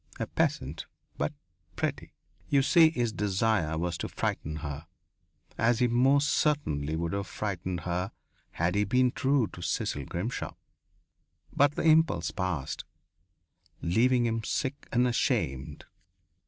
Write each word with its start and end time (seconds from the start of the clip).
A 0.19 0.25
peasant, 0.25 0.87
but 1.15 1.31
pretty.... 1.75 2.11
You 2.49 2.63
see, 2.63 2.89
his 2.89 3.13
desire 3.13 3.77
was 3.77 3.99
to 3.99 4.09
frighten 4.09 4.55
her, 4.65 4.87
as 5.59 5.77
he 5.77 5.87
most 5.87 6.27
certainly 6.27 6.95
would 6.95 7.13
have 7.13 7.27
frightened 7.27 7.81
her 7.81 8.11
had 8.53 8.73
he 8.73 8.83
been 8.83 9.11
true 9.11 9.45
to 9.53 9.61
Cecil 9.61 10.05
Grimshaw. 10.05 10.55
But 11.55 11.75
the 11.75 11.83
impulse 11.83 12.31
passed, 12.31 12.83
leaving 13.83 14.25
him 14.25 14.43
sick 14.43 14.87
and 14.91 15.07
ashamed. 15.07 15.85